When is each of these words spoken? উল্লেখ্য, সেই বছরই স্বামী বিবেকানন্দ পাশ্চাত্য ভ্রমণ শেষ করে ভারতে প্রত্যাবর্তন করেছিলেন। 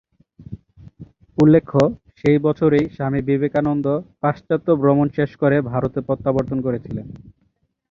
উল্লেখ্য, 1.37 1.79
সেই 2.19 2.37
বছরই 2.37 2.83
স্বামী 2.95 3.21
বিবেকানন্দ 3.21 3.85
পাশ্চাত্য 4.21 4.67
ভ্রমণ 4.75 5.07
শেষ 5.15 5.31
করে 5.35 5.57
ভারতে 5.71 5.99
প্রত্যাবর্তন 6.01 6.57
করেছিলেন। 6.61 7.07